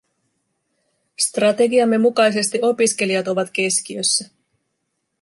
Strategiamme 1.25 1.97
mukaisesti 2.03 2.57
opiskelijat 2.69 3.27
ovat 3.27 3.49
keskiössä. 3.53 4.29